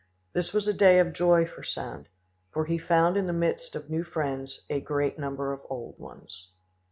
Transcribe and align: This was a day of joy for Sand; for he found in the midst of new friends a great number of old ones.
This 0.33 0.51
was 0.51 0.67
a 0.67 0.73
day 0.73 0.97
of 0.97 1.13
joy 1.13 1.45
for 1.45 1.61
Sand; 1.61 2.07
for 2.49 2.65
he 2.65 2.79
found 2.79 3.17
in 3.17 3.27
the 3.27 3.33
midst 3.33 3.75
of 3.75 3.91
new 3.91 4.03
friends 4.03 4.61
a 4.67 4.79
great 4.81 5.19
number 5.19 5.53
of 5.53 5.61
old 5.69 5.99
ones. 5.99 6.49